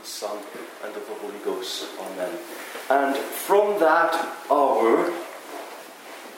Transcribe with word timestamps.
the 0.00 0.06
Son, 0.06 0.38
and 0.84 0.96
of 0.96 1.06
the 1.06 1.14
Holy 1.14 1.38
Ghost. 1.44 1.84
Amen. 2.00 2.38
And 2.88 3.16
from 3.16 3.78
that 3.80 4.14
hour, 4.50 5.12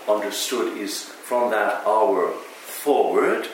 understood 0.09 0.77
is 0.77 1.05
from 1.05 1.51
that 1.53 1.87
hour 1.87 2.33
forward, 2.33 3.49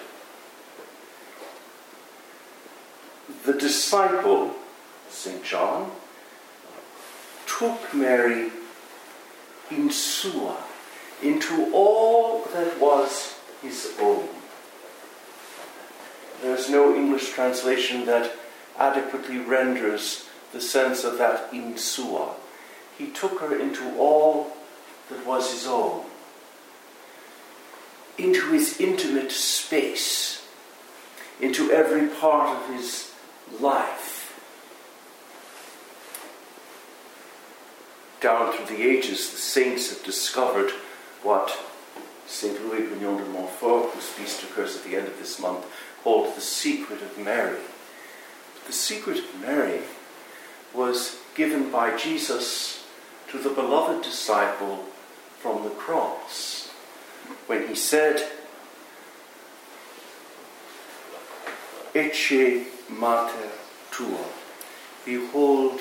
the 3.44 3.52
disciple, 3.52 4.54
St. 5.10 5.44
John, 5.44 5.90
took 7.46 7.92
Mary 7.92 8.50
in 9.70 9.90
Sua, 9.90 10.56
into 11.22 11.70
all 11.74 12.44
that 12.54 12.80
was 12.80 13.34
his 13.60 13.94
own. 14.00 14.28
There's 16.40 16.70
no 16.70 16.94
English 16.94 17.30
translation 17.30 18.06
that 18.06 18.32
adequately 18.78 19.38
renders 19.38 20.28
the 20.52 20.60
sense 20.60 21.04
of 21.04 21.18
that 21.18 21.52
in 21.52 21.76
Sua. 21.76 22.34
He 22.96 23.08
took 23.08 23.40
her 23.40 23.58
into 23.58 23.96
all 23.98 24.52
that 25.08 25.26
was 25.26 25.52
his 25.52 25.66
own, 25.66 26.04
into 28.16 28.52
his 28.52 28.80
intimate 28.80 29.32
space, 29.32 30.46
into 31.40 31.70
every 31.70 32.08
part 32.08 32.56
of 32.56 32.74
his 32.74 33.12
life. 33.60 34.16
Down 38.20 38.52
through 38.52 38.76
the 38.76 38.82
ages, 38.82 39.30
the 39.30 39.36
saints 39.36 39.90
have 39.90 40.04
discovered 40.04 40.70
what 41.22 41.56
St. 42.26 42.60
Louis 42.66 42.82
Grignion 42.82 43.16
de 43.16 43.24
Montfort, 43.26 43.90
whose 43.92 44.06
feast 44.06 44.42
occurs 44.42 44.76
at 44.76 44.84
the 44.84 44.96
end 44.96 45.06
of 45.06 45.18
this 45.18 45.40
month, 45.40 45.64
called 46.02 46.34
the 46.34 46.40
secret 46.40 47.00
of 47.00 47.16
Mary. 47.18 47.58
The 48.68 48.74
secret 48.74 49.16
of 49.16 49.40
Mary 49.40 49.80
was 50.74 51.16
given 51.34 51.70
by 51.70 51.96
Jesus 51.96 52.84
to 53.30 53.38
the 53.38 53.48
beloved 53.48 54.04
disciple 54.04 54.84
from 55.38 55.64
the 55.64 55.70
cross 55.70 56.68
when 57.46 57.66
he 57.66 57.74
said, 57.74 58.30
Ecce 61.94 62.66
mater 62.90 63.48
tua, 63.90 64.26
behold 65.06 65.80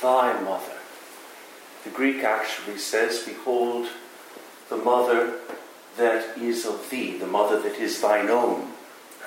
thy 0.00 0.40
mother. 0.40 0.78
The 1.84 1.90
Greek 1.90 2.24
actually 2.24 2.78
says, 2.78 3.24
Behold 3.24 3.88
the 4.70 4.78
mother 4.78 5.34
that 5.98 6.38
is 6.38 6.64
of 6.64 6.88
thee, 6.88 7.18
the 7.18 7.26
mother 7.26 7.60
that 7.60 7.76
is 7.76 8.00
thine 8.00 8.30
own. 8.30 8.72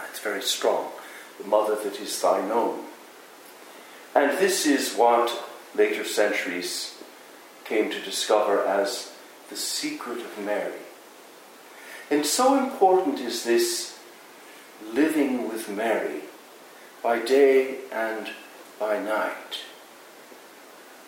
It's 0.09 0.19
very 0.19 0.41
strong. 0.41 0.91
The 1.39 1.47
mother 1.47 1.75
that 1.75 1.99
is 1.99 2.21
thine 2.21 2.51
own. 2.51 2.85
And 4.15 4.37
this 4.37 4.65
is 4.65 4.95
what 4.95 5.31
later 5.75 6.03
centuries 6.03 7.01
came 7.63 7.89
to 7.91 8.01
discover 8.01 8.63
as 8.65 9.13
the 9.49 9.55
secret 9.55 10.19
of 10.19 10.43
Mary. 10.43 10.81
And 12.11 12.25
so 12.25 12.57
important 12.57 13.19
is 13.19 13.43
this 13.43 13.99
living 14.93 15.47
with 15.47 15.69
Mary 15.69 16.21
by 17.03 17.19
day 17.19 17.77
and 17.91 18.29
by 18.79 18.99
night 18.99 19.63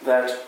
that 0.05 0.45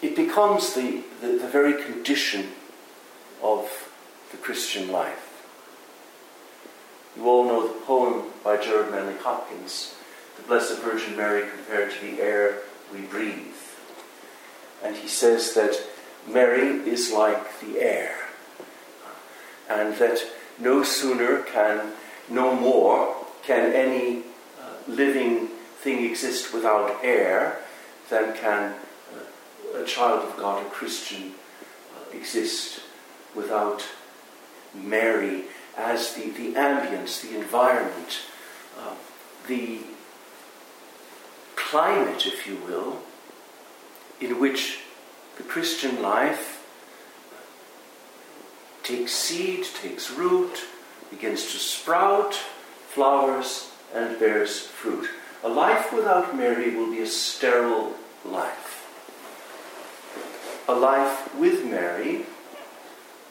it 0.00 0.16
becomes 0.16 0.74
the, 0.74 1.02
the, 1.20 1.38
the, 1.38 1.48
very 1.48 1.82
condition 1.82 2.48
of 3.42 3.91
the 4.32 4.38
Christian 4.38 4.90
life. 4.90 5.28
You 7.16 7.28
all 7.28 7.44
know 7.44 7.68
the 7.68 7.80
poem 7.80 8.30
by 8.42 8.56
Gerard 8.56 8.90
Manley 8.90 9.18
Hopkins, 9.18 9.94
The 10.36 10.42
Blessed 10.42 10.80
Virgin 10.80 11.16
Mary 11.16 11.48
compared 11.48 11.92
to 11.92 12.00
the 12.00 12.20
air 12.20 12.58
we 12.92 13.02
breathe. 13.02 13.54
And 14.82 14.96
he 14.96 15.06
says 15.06 15.54
that 15.54 15.78
Mary 16.26 16.78
is 16.88 17.12
like 17.12 17.60
the 17.60 17.78
air, 17.80 18.16
and 19.68 19.94
that 19.96 20.18
no 20.58 20.82
sooner 20.82 21.42
can, 21.42 21.92
no 22.28 22.54
more 22.54 23.14
can 23.42 23.72
any 23.72 24.22
uh, 24.60 24.74
living 24.88 25.48
thing 25.78 26.04
exist 26.04 26.54
without 26.54 27.04
air 27.04 27.58
than 28.08 28.34
can 28.34 28.74
a 29.74 29.84
child 29.84 30.28
of 30.28 30.36
God, 30.36 30.64
a 30.64 30.70
Christian, 30.70 31.32
uh, 31.94 32.16
exist 32.16 32.80
without 33.34 33.84
Mary 34.74 35.44
as 35.76 36.14
the, 36.14 36.30
the 36.30 36.54
ambience, 36.54 37.20
the 37.20 37.36
environment, 37.36 38.20
uh, 38.78 38.94
the 39.48 39.80
climate, 41.56 42.26
if 42.26 42.46
you 42.46 42.56
will, 42.56 43.00
in 44.20 44.38
which 44.38 44.80
the 45.36 45.42
Christian 45.42 46.02
life 46.02 46.64
takes 48.82 49.12
seed, 49.12 49.64
takes 49.80 50.10
root, 50.10 50.64
begins 51.10 51.52
to 51.52 51.58
sprout, 51.58 52.34
flowers, 52.34 53.70
and 53.94 54.18
bears 54.18 54.60
fruit. 54.60 55.08
A 55.44 55.48
life 55.48 55.92
without 55.92 56.36
Mary 56.36 56.74
will 56.74 56.90
be 56.90 57.00
a 57.00 57.06
sterile 57.06 57.94
life 58.24 58.82
a 60.68 60.74
life 60.74 61.34
with 61.36 61.64
Mary, 61.64 62.24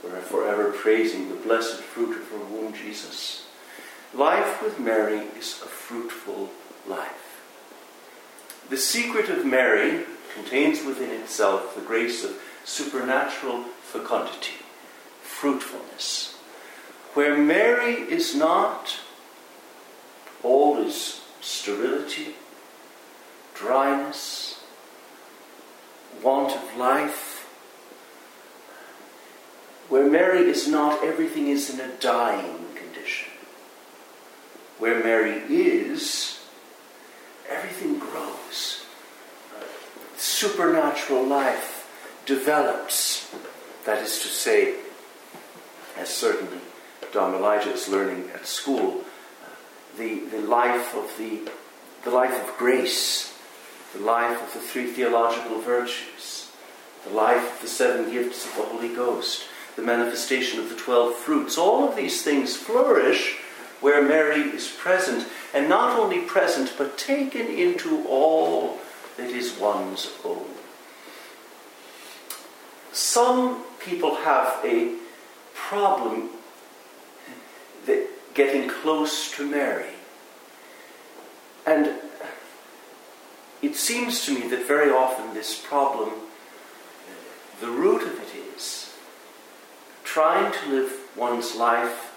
we're 0.03 0.21
forever 0.21 0.71
praising 0.71 1.29
the 1.29 1.35
blessed 1.35 1.81
fruit 1.81 2.17
of 2.17 2.27
her 2.29 2.37
womb, 2.37 2.73
Jesus. 2.73 3.45
Life 4.13 4.61
with 4.61 4.79
Mary 4.79 5.27
is 5.37 5.61
a 5.61 5.67
fruitful 5.67 6.49
life. 6.87 7.41
The 8.69 8.77
secret 8.77 9.29
of 9.29 9.45
Mary 9.45 10.05
contains 10.33 10.83
within 10.83 11.11
itself 11.11 11.75
the 11.75 11.81
grace 11.81 12.23
of 12.23 12.37
supernatural 12.63 13.63
fecundity, 13.81 14.55
fruitfulness. 15.21 16.35
Where 17.13 17.37
Mary 17.37 17.93
is 17.93 18.35
not, 18.35 18.99
all 20.43 20.77
is 20.77 21.21
sterility, 21.41 22.35
dryness, 23.53 24.63
want 26.23 26.55
of 26.55 26.77
life, 26.77 27.30
where 29.91 30.09
Mary 30.09 30.49
is 30.49 30.69
not, 30.69 31.03
everything 31.03 31.49
is 31.49 31.69
in 31.69 31.81
a 31.81 31.95
dying 31.99 32.65
condition. 32.75 33.29
Where 34.79 35.03
Mary 35.03 35.43
is, 35.49 36.39
everything 37.49 37.99
grows. 37.99 38.85
Uh, 39.53 39.65
supernatural 40.15 41.25
life 41.25 41.89
develops. 42.25 43.29
That 43.85 44.01
is 44.01 44.21
to 44.21 44.29
say, 44.29 44.75
as 45.97 46.07
certainly 46.07 46.61
Dom 47.11 47.35
Elijah 47.35 47.73
is 47.73 47.89
learning 47.89 48.29
at 48.33 48.47
school, 48.47 49.01
uh, 49.43 49.97
the, 49.97 50.19
the 50.31 50.39
life 50.39 50.95
of 50.95 51.11
the, 51.17 51.51
the 52.05 52.11
life 52.11 52.47
of 52.47 52.57
grace 52.57 53.31
the 53.93 53.99
life 53.99 54.41
of 54.41 54.53
the 54.53 54.65
three 54.65 54.87
theological 54.87 55.59
virtues, 55.59 56.49
the 57.03 57.13
life 57.13 57.55
of 57.55 57.61
the 57.61 57.67
seven 57.67 58.09
gifts 58.09 58.45
of 58.45 58.55
the 58.55 58.63
Holy 58.63 58.95
Ghost, 58.95 59.43
the 59.75 59.81
manifestation 59.81 60.59
of 60.59 60.69
the 60.69 60.75
twelve 60.75 61.15
fruits. 61.15 61.57
All 61.57 61.87
of 61.87 61.95
these 61.95 62.23
things 62.23 62.55
flourish 62.55 63.37
where 63.79 64.01
Mary 64.01 64.41
is 64.41 64.67
present, 64.67 65.27
and 65.53 65.67
not 65.67 65.97
only 65.97 66.21
present, 66.21 66.73
but 66.77 66.97
taken 66.97 67.47
into 67.47 68.05
all 68.07 68.77
that 69.17 69.29
is 69.29 69.57
one's 69.57 70.11
own. 70.23 70.45
Some 72.91 73.63
people 73.79 74.15
have 74.15 74.59
a 74.63 74.95
problem 75.53 76.29
getting 78.33 78.69
close 78.69 79.31
to 79.35 79.49
Mary. 79.49 79.93
And 81.65 81.95
it 83.61 83.75
seems 83.75 84.25
to 84.25 84.33
me 84.33 84.47
that 84.47 84.65
very 84.67 84.89
often 84.89 85.33
this 85.33 85.59
problem, 85.59 86.11
the 87.59 87.67
root 87.69 88.03
of 88.03 88.20
trying 90.11 90.51
to 90.51 90.69
live 90.69 90.91
one's 91.15 91.55
life 91.55 92.11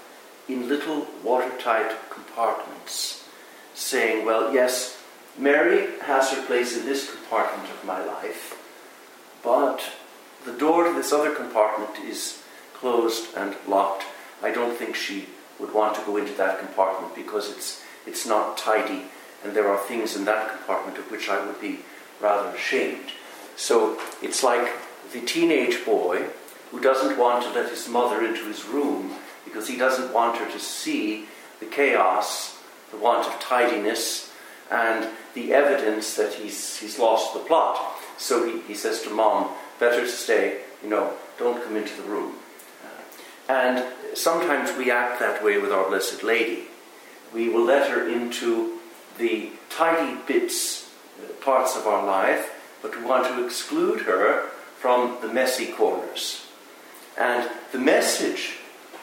in 0.48 0.68
little 0.68 1.06
watertight 1.22 1.92
compartments, 2.10 3.22
saying, 3.72 4.26
well, 4.26 4.52
yes, 4.52 5.00
Mary 5.38 6.00
has 6.00 6.32
her 6.32 6.44
place 6.44 6.76
in 6.76 6.84
this 6.86 7.08
compartment 7.08 7.70
of 7.70 7.84
my 7.84 8.04
life, 8.04 8.60
but 9.44 9.80
the 10.44 10.58
door 10.58 10.82
to 10.82 10.92
this 10.92 11.12
other 11.12 11.32
compartment 11.32 11.96
is 12.04 12.42
closed 12.72 13.32
and 13.36 13.54
locked. 13.68 14.02
I 14.42 14.50
don't 14.50 14.76
think 14.76 14.96
she 14.96 15.26
would 15.60 15.72
want 15.72 15.94
to 15.94 16.04
go 16.04 16.16
into 16.16 16.34
that 16.34 16.58
compartment 16.58 17.14
because 17.14 17.48
it's, 17.48 17.80
it's 18.08 18.26
not 18.26 18.58
tidy 18.58 19.04
and 19.44 19.54
there 19.54 19.68
are 19.68 19.78
things 19.78 20.16
in 20.16 20.24
that 20.24 20.48
compartment 20.48 20.98
of 20.98 21.08
which 21.12 21.28
I 21.28 21.46
would 21.46 21.60
be 21.60 21.78
rather 22.20 22.48
ashamed. 22.56 23.12
So 23.54 24.00
it's 24.20 24.42
like 24.42 24.72
the 25.12 25.20
teenage 25.20 25.84
boy 25.84 26.30
who 26.74 26.80
doesn't 26.80 27.16
want 27.16 27.44
to 27.44 27.50
let 27.50 27.70
his 27.70 27.88
mother 27.88 28.24
into 28.24 28.44
his 28.48 28.64
room 28.64 29.12
because 29.44 29.68
he 29.68 29.76
doesn't 29.78 30.12
want 30.12 30.36
her 30.36 30.50
to 30.50 30.58
see 30.58 31.26
the 31.60 31.66
chaos 31.66 32.58
the 32.90 32.96
want 32.96 33.26
of 33.26 33.40
tidiness 33.40 34.32
and 34.70 35.08
the 35.34 35.52
evidence 35.52 36.16
that 36.16 36.34
he's, 36.34 36.78
he's 36.78 36.98
lost 36.98 37.32
the 37.32 37.40
plot. 37.40 37.80
So 38.18 38.46
he, 38.46 38.60
he 38.62 38.74
says 38.74 39.02
to 39.02 39.10
mom, 39.10 39.50
better 39.78 40.00
to 40.00 40.08
stay, 40.08 40.62
you 40.82 40.88
know, 40.88 41.12
don't 41.38 41.62
come 41.62 41.76
into 41.76 41.94
the 42.00 42.08
room. 42.08 42.34
And 43.48 43.84
sometimes 44.14 44.76
we 44.76 44.90
act 44.90 45.20
that 45.20 45.44
way 45.44 45.58
with 45.58 45.70
our 45.70 45.88
Blessed 45.88 46.22
Lady. 46.22 46.64
We 47.32 47.48
will 47.48 47.64
let 47.64 47.90
her 47.90 48.08
into 48.08 48.78
the 49.18 49.50
tidy 49.68 50.18
bits, 50.26 50.90
uh, 51.20 51.32
parts 51.44 51.76
of 51.76 51.86
our 51.86 52.06
life, 52.06 52.50
but 52.80 52.96
we 52.96 53.04
want 53.04 53.26
to 53.26 53.44
exclude 53.44 54.02
her 54.02 54.48
from 54.78 55.18
the 55.20 55.28
messy 55.28 55.66
corners. 55.72 56.43
And 57.18 57.48
the 57.72 57.78
message 57.78 58.56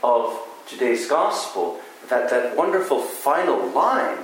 of 0.04 0.38
today's 0.68 1.08
gospel, 1.08 1.80
that, 2.10 2.30
that 2.30 2.58
wonderful 2.58 3.02
final 3.02 3.68
line, 3.70 4.18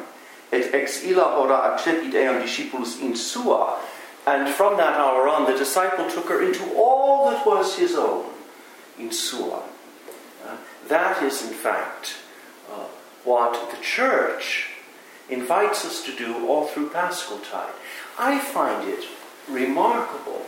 et 0.51 0.73
ex 0.73 1.03
illa 1.03 1.23
hora 1.23 1.73
accepit 1.73 2.13
eam 2.13 2.41
discipulus 2.41 3.01
in 3.01 3.15
sua, 3.15 3.79
and 4.25 4.49
from 4.49 4.75
that 4.77 4.97
hour 4.97 5.27
on, 5.29 5.45
the 5.49 5.57
disciple 5.57 6.09
took 6.09 6.27
her 6.27 6.41
into 6.41 6.73
all 6.75 7.29
that 7.29 7.45
was 7.45 7.77
his 7.77 7.95
own, 7.95 8.25
in 8.99 9.11
sua. 9.11 9.63
Uh, 10.45 10.57
that 10.89 11.23
is, 11.23 11.41
in 11.43 11.53
fact, 11.53 12.17
uh, 12.69 12.85
what 13.23 13.71
the 13.71 13.81
church 13.81 14.69
invites 15.29 15.85
us 15.85 16.03
to 16.05 16.15
do 16.15 16.47
all 16.47 16.65
through 16.65 16.89
Paschal 16.89 17.39
Tide. 17.39 17.73
I 18.19 18.39
find 18.39 18.87
it 18.87 19.05
remarkable 19.49 20.45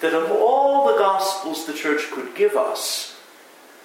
that 0.00 0.14
of 0.14 0.30
all 0.30 0.86
the 0.86 0.98
Gospels 0.98 1.66
the 1.66 1.72
church 1.72 2.10
could 2.12 2.34
give 2.34 2.56
us 2.56 3.16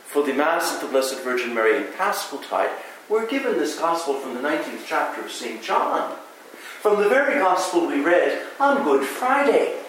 for 0.06 0.24
the 0.24 0.34
Mass 0.34 0.76
of 0.76 0.82
the 0.82 0.88
Blessed 0.88 1.22
Virgin 1.22 1.54
Mary 1.54 1.78
in 1.78 1.92
Paschal 1.94 2.38
Tide, 2.40 2.70
we're 3.10 3.28
given 3.28 3.58
this 3.58 3.80
Gospel 3.80 4.16
from 4.16 4.36
the 4.36 4.42
19th 4.42 4.86
chapter 4.86 5.22
of 5.22 5.32
St. 5.32 5.62
John, 5.62 6.16
from 6.54 7.02
the 7.02 7.10
very 7.10 7.40
Gospel 7.40 7.88
we 7.88 8.02
read 8.02 8.42
on 8.60 8.84
Good 8.84 9.08
Friday. 9.08 9.80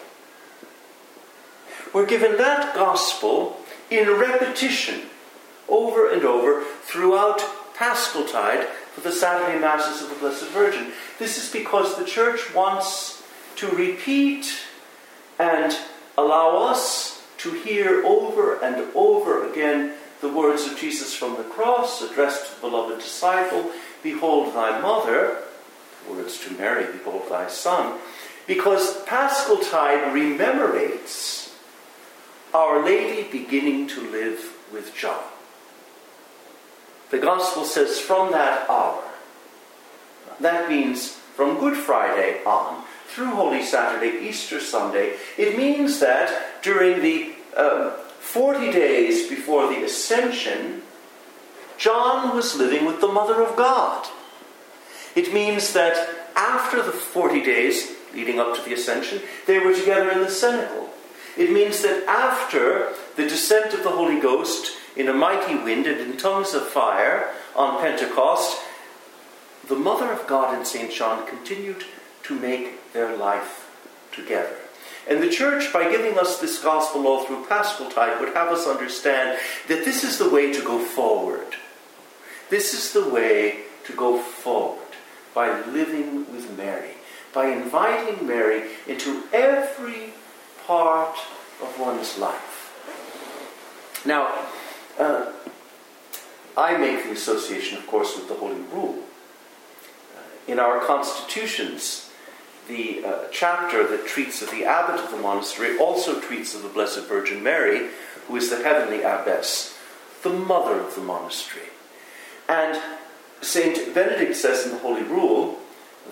We're 1.93 2.07
given 2.07 2.39
that 2.39 2.75
Gospel 2.75 3.61
in 3.91 4.09
repetition 4.09 5.03
over 5.69 6.11
and 6.11 6.25
over 6.25 6.65
throughout 6.83 7.43
Paschal 7.75 8.25
Tide 8.25 8.67
for 8.95 9.01
the 9.01 9.13
Saturday 9.13 9.59
Masses 9.61 10.03
of 10.03 10.11
the 10.11 10.17
Blessed 10.17 10.49
Virgin. 10.49 10.93
This 11.19 11.43
is 11.43 11.53
because 11.53 11.97
the 11.97 12.05
Church 12.05 12.55
wants 12.55 13.23
to 13.57 13.69
repeat 13.69 14.53
and 15.39 15.77
allow 16.17 16.57
us 16.57 17.23
to 17.39 17.53
hear 17.53 18.05
over 18.05 18.63
and 18.63 18.91
over 18.95 19.51
again 19.51 19.95
the 20.21 20.29
words 20.29 20.67
of 20.67 20.79
Jesus 20.79 21.15
from 21.15 21.37
the 21.37 21.43
cross 21.45 22.01
addressed 22.03 22.47
to 22.47 22.55
the 22.55 22.61
beloved 22.69 23.01
disciple 23.01 23.71
Behold 24.03 24.55
thy 24.55 24.81
mother, 24.81 25.39
words 26.09 26.39
to 26.45 26.53
Mary, 26.53 26.87
Behold 26.93 27.25
thy 27.31 27.49
son, 27.49 27.99
because 28.47 29.03
Paschal 29.05 29.57
Tide 29.59 30.13
rememorates 30.13 31.57
Our 32.53 32.85
Lady 32.85 33.27
beginning 33.31 33.89
to 33.89 34.01
live 34.11 34.53
with 34.71 34.95
John. 34.95 35.23
The 37.11 37.19
Gospel 37.19 37.65
says 37.65 37.99
from 37.99 38.33
that 38.33 38.69
hour, 38.69 39.03
that 40.41 40.69
means 40.69 41.19
from 41.35 41.59
Good 41.59 41.77
Friday 41.77 42.43
on, 42.45 42.85
through 43.09 43.31
Holy 43.31 43.63
Saturday, 43.63 44.27
Easter 44.27 44.61
Sunday, 44.61 45.15
it 45.37 45.57
means 45.57 46.01
that 46.01 46.63
during 46.63 47.03
the 47.03 47.33
um, 47.57 47.93
40 48.21 48.73
days 48.73 49.29
before 49.29 49.69
the 49.69 49.85
Ascension, 49.85 50.83
John 51.77 52.35
was 52.35 52.57
living 52.57 52.85
with 52.85 53.01
the 53.01 53.09
Mother 53.09 53.43
of 53.43 53.57
God. 53.57 54.07
It 55.15 55.33
means 55.33 55.73
that 55.73 56.09
after 56.35 56.83
the 56.83 56.93
40 56.93 57.43
days 57.43 57.93
leading 58.15 58.41
up 58.41 58.57
to 58.57 58.63
the 58.63 58.75
Ascension, 58.75 59.21
they 59.47 59.59
were 59.59 59.75
together 59.75 60.11
in 60.11 60.21
the 60.21 60.31
cenacle. 60.31 60.91
It 61.37 61.53
means 61.53 61.83
that 61.83 62.05
after 62.09 62.93
the 63.17 63.25
descent 63.25 63.75
of 63.75 63.83
the 63.83 63.91
Holy 63.91 64.21
Ghost 64.21 64.77
in 64.97 65.09
a 65.09 65.15
mighty 65.15 65.57
wind 65.57 65.87
and 65.87 66.01
in 66.01 66.17
tongues 66.17 66.55
of 66.55 66.69
fire 66.69 67.31
on 67.57 67.81
Pentecost, 67.81 68.59
the 69.69 69.77
Mother 69.77 70.13
of 70.13 70.27
God 70.27 70.55
and 70.55 70.67
St. 70.67 70.93
John 70.93 71.27
continued 71.27 71.85
to 72.25 72.39
make 72.39 72.93
their 72.93 73.17
life 73.17 73.71
together. 74.13 74.57
And 75.09 75.23
the 75.23 75.29
church, 75.29 75.73
by 75.73 75.91
giving 75.91 76.19
us 76.19 76.41
this 76.41 76.63
gospel 76.63 77.07
all 77.07 77.25
through 77.25 77.45
Paschal 77.47 77.91
Tide, 77.91 78.21
would 78.21 78.35
have 78.35 78.49
us 78.49 78.67
understand 78.67 79.39
that 79.69 79.85
this 79.85 80.03
is 80.03 80.19
the 80.19 80.31
way 80.31 80.53
to 80.53 80.63
go 80.63 80.79
forward. 80.79 81.57
This 82.49 82.73
is 82.73 82.93
the 82.93 83.09
way 83.09 83.61
to 83.85 83.93
go 83.93 84.19
forward 84.19 84.81
by 85.35 85.61
living 85.67 86.33
with 86.33 86.57
Mary, 86.57 86.93
by 87.35 87.49
inviting 87.49 88.27
Mary 88.27 88.71
into 88.87 89.25
every 89.33 90.15
part 90.67 91.17
of 91.61 91.79
one's 91.79 92.19
life. 92.19 92.61
Now, 94.07 94.33
uh, 94.99 95.33
I 96.57 96.77
make 96.79 97.05
the 97.05 97.13
association, 97.13 97.79
of 97.79 97.87
course, 97.87 98.17
with 98.17 98.29
the 98.29 98.35
Holy 98.35 98.61
Rule. 98.73 99.03
In 100.47 100.59
our 100.59 100.85
constitutions, 100.85 102.11
the 102.69 103.05
uh, 103.05 103.19
chapter 103.31 103.87
that 103.89 104.07
treats 104.07 104.43
of 104.43 104.51
the 104.51 104.65
abbot 104.65 105.01
of 105.01 105.11
the 105.11 105.17
monastery 105.17 105.79
also 105.79 106.21
treats 106.21 106.55
of 106.55 106.63
the 106.63 106.69
Blessed 106.69 107.07
Virgin 107.07 107.43
Mary, 107.43 107.89
who 108.29 108.37
is 108.37 108.51
the 108.51 108.63
heavenly 108.63 109.03
abbess, 109.03 109.79
the 110.23 110.31
mother 110.31 110.81
of 110.81 110.95
the 110.95 111.01
monastery. 111.01 111.69
And 112.49 112.81
St. 113.41 113.95
Benedict 113.95 114.37
says 114.37 114.65
in 114.65 114.73
the 114.73 114.79
Holy 114.79 115.03
Rule 115.03 115.59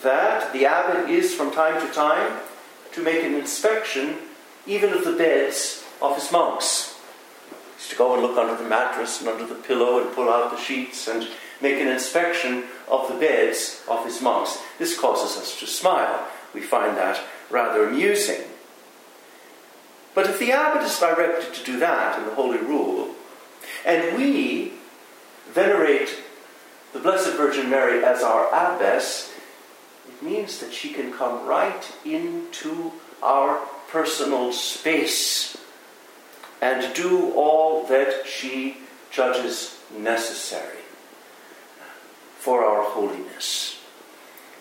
that 0.02 0.52
the 0.52 0.66
abbot 0.66 1.10
is 1.10 1.34
from 1.34 1.50
time 1.50 1.86
to 1.86 1.92
time 1.92 2.40
to 2.92 3.02
make 3.02 3.22
an 3.22 3.34
inspection 3.34 4.16
even 4.66 4.92
of 4.92 5.04
the 5.04 5.12
beds 5.12 5.84
of 6.00 6.16
his 6.16 6.30
monks 6.32 6.91
to 7.88 7.96
go 7.96 8.14
and 8.14 8.22
look 8.22 8.36
under 8.36 8.60
the 8.60 8.68
mattress 8.68 9.20
and 9.20 9.28
under 9.28 9.46
the 9.46 9.54
pillow 9.54 10.00
and 10.00 10.14
pull 10.14 10.28
out 10.28 10.50
the 10.50 10.62
sheets 10.62 11.08
and 11.08 11.28
make 11.60 11.80
an 11.80 11.88
inspection 11.88 12.64
of 12.88 13.08
the 13.08 13.14
beds 13.14 13.82
of 13.88 14.04
his 14.04 14.20
monks. 14.20 14.58
This 14.78 14.98
causes 14.98 15.36
us 15.40 15.58
to 15.60 15.66
smile. 15.66 16.26
We 16.54 16.60
find 16.60 16.96
that 16.96 17.20
rather 17.50 17.88
amusing. 17.88 18.42
But 20.14 20.26
if 20.26 20.38
the 20.38 20.52
abbot 20.52 20.82
is 20.82 20.98
directed 20.98 21.54
to 21.54 21.64
do 21.64 21.78
that 21.78 22.18
in 22.18 22.26
the 22.26 22.34
Holy 22.34 22.58
Rule, 22.58 23.14
and 23.86 24.16
we 24.16 24.72
venerate 25.50 26.22
the 26.92 26.98
Blessed 26.98 27.34
Virgin 27.34 27.70
Mary 27.70 28.04
as 28.04 28.22
our 28.22 28.48
abbess, 28.48 29.32
it 30.06 30.22
means 30.22 30.58
that 30.58 30.72
she 30.72 30.92
can 30.92 31.12
come 31.12 31.46
right 31.46 31.90
into 32.04 32.92
our 33.22 33.60
personal 33.88 34.52
space 34.52 35.56
and 36.62 36.94
do 36.94 37.32
all 37.34 37.84
that 37.88 38.24
she 38.24 38.78
judges 39.10 39.80
necessary 39.94 40.78
for 42.38 42.64
our 42.64 42.84
holiness. 42.84 43.80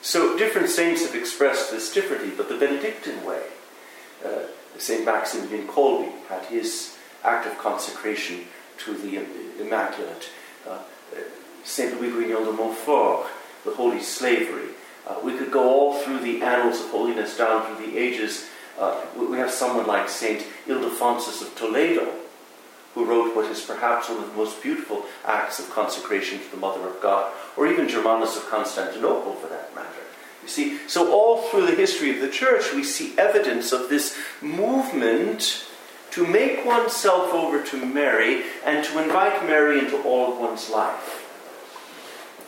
So 0.01 0.35
different 0.35 0.69
saints 0.69 1.05
have 1.05 1.15
expressed 1.15 1.69
this 1.69 1.93
differently, 1.93 2.31
but 2.35 2.49
the 2.49 2.57
Benedictine 2.57 3.23
way, 3.23 3.43
uh, 4.25 4.47
St. 4.79 5.05
Maximilian 5.05 5.67
Kolbe 5.67 6.11
had 6.27 6.43
his 6.45 6.97
act 7.23 7.45
of 7.45 7.57
consecration 7.59 8.45
to 8.79 8.95
the 8.95 9.23
Immaculate. 9.61 10.29
Uh, 10.67 10.79
St. 11.63 12.01
Louis 12.01 12.11
Grignion 12.11 12.45
de 12.45 12.51
Montfort, 12.51 13.27
the 13.63 13.71
Holy 13.71 14.01
Slavery. 14.01 14.69
Uh, 15.07 15.17
we 15.23 15.37
could 15.37 15.51
go 15.51 15.69
all 15.69 15.99
through 15.99 16.19
the 16.19 16.41
annals 16.41 16.79
of 16.79 16.89
holiness 16.89 17.37
down 17.37 17.63
through 17.63 17.85
the 17.85 17.97
ages 17.97 18.49
uh, 18.79 19.01
we 19.17 19.37
have 19.37 19.51
someone 19.51 19.87
like 19.87 20.09
Saint 20.09 20.45
Ildefonsus 20.67 21.41
of 21.41 21.55
Toledo, 21.55 22.13
who 22.93 23.05
wrote 23.05 23.35
what 23.35 23.49
is 23.49 23.61
perhaps 23.61 24.09
one 24.09 24.19
of 24.19 24.29
the 24.29 24.37
most 24.37 24.61
beautiful 24.61 25.05
acts 25.25 25.59
of 25.59 25.69
consecration 25.69 26.39
to 26.39 26.51
the 26.51 26.57
Mother 26.57 26.85
of 26.87 27.01
God, 27.01 27.31
or 27.55 27.67
even 27.67 27.87
Germanus 27.87 28.37
of 28.37 28.49
Constantinople 28.49 29.33
for 29.33 29.47
that 29.47 29.73
matter. 29.73 29.87
You 30.43 30.47
see, 30.47 30.79
so 30.87 31.11
all 31.13 31.43
through 31.43 31.67
the 31.67 31.75
history 31.75 32.09
of 32.09 32.19
the 32.19 32.29
church, 32.29 32.73
we 32.73 32.83
see 32.83 33.17
evidence 33.17 33.71
of 33.71 33.89
this 33.89 34.17
movement 34.41 35.65
to 36.11 36.25
make 36.27 36.65
oneself 36.65 37.33
over 37.33 37.63
to 37.63 37.85
Mary 37.85 38.43
and 38.65 38.83
to 38.85 39.01
invite 39.01 39.45
Mary 39.45 39.79
into 39.79 40.01
all 40.01 40.33
of 40.33 40.39
one's 40.39 40.69
life. 40.69 41.27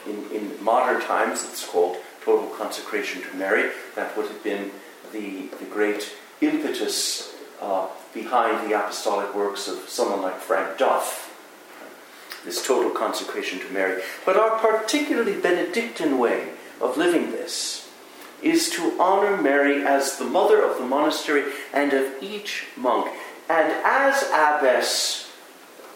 In, 0.05 0.29
in 0.31 0.63
modern 0.63 1.01
times, 1.01 1.45
it's 1.45 1.65
called 1.65 1.97
total 2.23 2.47
consecration 2.49 3.21
to 3.21 3.37
Mary. 3.37 3.71
That 3.95 4.17
would 4.17 4.27
have 4.27 4.43
been 4.43 4.71
the, 5.13 5.47
the 5.59 5.65
great 5.65 6.11
impetus 6.41 7.33
uh, 7.61 7.87
behind 8.13 8.69
the 8.69 8.77
apostolic 8.77 9.33
works 9.33 9.67
of 9.67 9.87
someone 9.87 10.21
like 10.21 10.39
Frank 10.39 10.77
Duff, 10.77 11.29
this 12.43 12.65
total 12.65 12.91
consecration 12.91 13.59
to 13.59 13.69
Mary. 13.69 14.01
But 14.25 14.35
our 14.35 14.59
particularly 14.59 15.39
Benedictine 15.39 16.19
way 16.19 16.49
of 16.81 16.97
living 16.97 17.31
this 17.31 17.89
is 18.41 18.69
to 18.71 18.97
honor 18.99 19.41
Mary 19.41 19.85
as 19.85 20.17
the 20.17 20.25
mother 20.25 20.61
of 20.61 20.77
the 20.77 20.85
monastery 20.85 21.45
and 21.73 21.93
of 21.93 22.21
each 22.21 22.65
monk. 22.75 23.07
And 23.49 23.71
as 23.85 24.23
abbess 24.33 25.31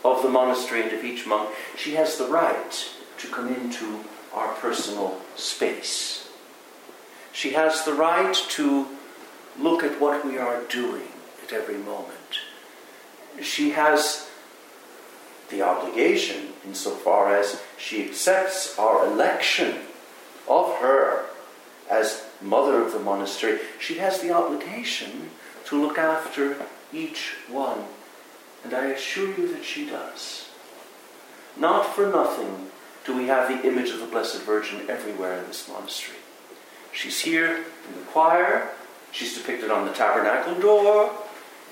of 0.05 0.23
the 0.23 0.29
monastery 0.29 0.83
and 0.83 0.93
of 0.93 1.03
each 1.03 1.27
monk, 1.27 1.49
she 1.75 1.95
has 1.95 2.17
the 2.17 2.27
right 2.27 2.89
to 3.17 3.27
come 3.27 3.53
into 3.53 3.99
our 4.33 4.53
personal 4.55 5.19
space. 5.35 6.29
She 7.33 7.51
has 7.51 7.83
the 7.83 7.93
right 7.93 8.33
to 8.33 8.87
look 9.59 9.83
at 9.83 9.99
what 9.99 10.25
we 10.25 10.37
are 10.37 10.63
doing 10.63 11.07
at 11.43 11.53
every 11.53 11.77
moment. 11.77 12.39
She 13.41 13.71
has 13.71 14.29
the 15.49 15.61
obligation, 15.61 16.49
insofar 16.65 17.35
as 17.35 17.61
she 17.77 18.07
accepts 18.07 18.77
our 18.77 19.05
election 19.07 19.75
of 20.47 20.75
her 20.77 21.25
as 21.89 22.25
mother 22.41 22.81
of 22.83 22.91
the 22.91 22.99
monastery, 22.99 23.59
she 23.79 23.95
has 23.95 24.21
the 24.21 24.31
obligation 24.31 25.29
to 25.65 25.81
look 25.81 25.97
after 25.97 26.57
each 26.93 27.35
one. 27.49 27.85
And 28.63 28.73
I 28.73 28.87
assure 28.87 29.29
you 29.37 29.53
that 29.53 29.63
she 29.63 29.85
does. 29.85 30.49
Not 31.55 31.95
for 31.95 32.09
nothing 32.09 32.71
do 33.05 33.15
we 33.15 33.27
have 33.27 33.47
the 33.47 33.67
image 33.67 33.89
of 33.89 33.99
the 33.99 34.05
Blessed 34.05 34.41
Virgin 34.41 34.89
everywhere 34.89 35.39
in 35.39 35.47
this 35.47 35.67
monastery. 35.69 36.17
She's 36.91 37.21
here 37.21 37.55
in 37.55 37.99
the 37.99 38.05
choir, 38.11 38.69
she's 39.11 39.37
depicted 39.37 39.71
on 39.71 39.85
the 39.85 39.93
tabernacle 39.93 40.55
door, 40.55 41.11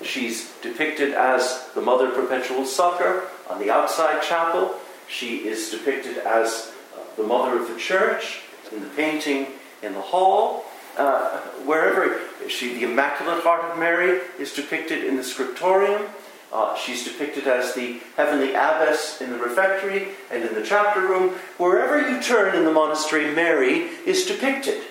she's 0.02 0.52
depicted 0.62 1.14
as 1.14 1.68
the 1.74 1.80
Mother 1.80 2.10
Perpetual 2.10 2.64
Succor 2.64 3.28
on 3.48 3.58
the 3.58 3.70
outside 3.70 4.22
chapel, 4.22 4.76
she 5.08 5.46
is 5.46 5.70
depicted 5.70 6.18
as 6.18 6.72
uh, 6.94 7.00
the 7.16 7.22
Mother 7.22 7.60
of 7.60 7.68
the 7.68 7.78
Church 7.78 8.40
in 8.72 8.80
the 8.80 8.88
painting 8.90 9.46
in 9.82 9.94
the 9.94 10.00
hall. 10.00 10.64
Uh, 10.96 11.40
wherever 11.64 12.20
she, 12.48 12.74
the 12.74 12.84
Immaculate 12.84 13.42
Heart 13.42 13.72
of 13.72 13.78
Mary 13.78 14.20
is 14.38 14.54
depicted 14.54 15.04
in 15.04 15.16
the 15.16 15.24
scriptorium. 15.24 16.06
Uh, 16.52 16.76
she's 16.76 17.04
depicted 17.04 17.46
as 17.46 17.74
the 17.74 18.00
heavenly 18.16 18.50
abbess 18.50 19.20
in 19.20 19.30
the 19.30 19.38
refectory 19.38 20.08
and 20.30 20.42
in 20.42 20.54
the 20.54 20.62
chapter 20.62 21.00
room. 21.00 21.34
Wherever 21.58 22.08
you 22.08 22.20
turn 22.22 22.54
in 22.56 22.64
the 22.64 22.72
monastery, 22.72 23.34
Mary 23.34 23.90
is 24.06 24.24
depicted. 24.24 24.82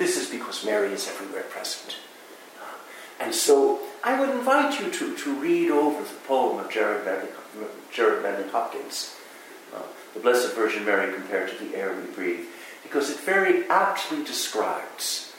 This 0.00 0.16
is 0.16 0.30
because 0.30 0.64
Mary 0.64 0.94
is 0.94 1.06
everywhere 1.06 1.42
present. 1.42 1.96
And 3.20 3.34
so 3.34 3.80
I 4.02 4.18
would 4.18 4.30
invite 4.30 4.80
you 4.80 4.90
to, 4.90 5.14
to 5.14 5.34
read 5.34 5.70
over 5.70 6.02
the 6.02 6.18
poem 6.26 6.58
of 6.58 6.70
Gerard 6.70 7.04
Manley, 7.04 8.48
Hopkins, 8.50 9.14
uh, 9.76 9.82
The 10.14 10.20
Blessed 10.20 10.54
Virgin 10.54 10.86
Mary 10.86 11.12
compared 11.12 11.50
to 11.50 11.62
the 11.62 11.76
air 11.76 11.94
we 11.94 12.10
breathe, 12.14 12.46
because 12.82 13.10
it 13.10 13.20
very 13.20 13.68
aptly 13.68 14.24
describes 14.24 15.34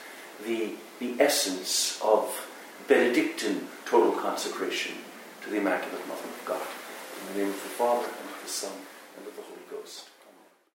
the, 0.46 0.74
the 1.00 1.20
essence 1.20 2.00
of 2.00 2.48
Benedictine 2.86 3.66
total 3.84 4.12
consecration 4.12 4.94
to 5.42 5.50
the 5.50 5.56
Immaculate 5.56 6.06
Mother 6.06 6.22
of 6.22 6.42
God. 6.44 6.66
In 7.18 7.32
the 7.32 7.38
name 7.40 7.52
of 7.52 7.62
the 7.64 7.68
Father, 7.68 8.06
and 8.06 8.30
of 8.30 8.40
the 8.44 8.48
Son, 8.48 8.72